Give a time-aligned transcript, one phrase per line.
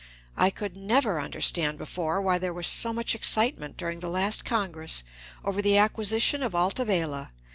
[0.35, 5.03] I could never understand before why there was so much excitement during the last Congress
[5.45, 7.29] over the acquisition of Alta Vela.